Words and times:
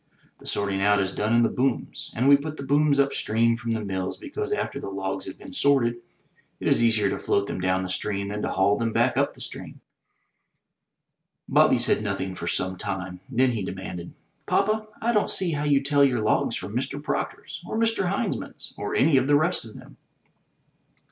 The 0.39 0.47
sorting 0.47 0.81
out 0.81 0.99
is 0.99 1.11
done 1.13 1.31
in 1.31 1.43
the 1.43 1.47
booms; 1.47 2.11
and 2.15 2.27
we 2.27 2.35
put 2.35 2.57
the 2.57 2.63
booms 2.63 2.99
up 2.99 3.13
stream 3.13 3.55
from 3.55 3.73
the 3.73 3.85
mills 3.85 4.17
because 4.17 4.51
after 4.51 4.79
the 4.79 4.89
logs 4.89 5.25
have 5.25 5.37
been 5.37 5.53
sorted 5.53 5.97
it 6.59 6.67
is 6.67 6.81
easier 6.81 7.07
to 7.11 7.19
float 7.19 7.45
them 7.45 7.61
down 7.61 7.83
the 7.83 7.87
stream 7.89 8.29
than 8.29 8.41
to 8.41 8.49
haul 8.49 8.79
them 8.79 8.93
back 8.93 9.15
up 9.15 9.33
the 9.33 9.41
stream." 9.41 9.79
128 11.47 11.53
THE 11.53 11.53
TREASURE 11.53 11.53
CHEST 11.53 11.53
Bobby 11.53 11.77
said 11.77 12.03
nothing 12.25 12.35
for 12.35 12.47
some 12.47 12.77
time, 12.77 13.19
then 13.29 13.51
he 13.51 13.61
demanded: 13.63 14.15
*'Papa, 14.47 14.87
I 14.99 15.13
don't 15.13 15.29
see 15.29 15.51
how 15.51 15.65
you 15.65 15.79
tell 15.83 16.03
your 16.03 16.19
logs 16.21 16.55
from 16.55 16.75
Mr. 16.75 16.99
Proctor's 16.99 17.61
or 17.67 17.77
Mr. 17.77 18.09
Heinzman's 18.09 18.73
or 18.77 18.95
any 18.95 19.17
of 19.17 19.27
the 19.27 19.35
rest 19.35 19.65
of 19.65 19.77
them." 19.77 19.97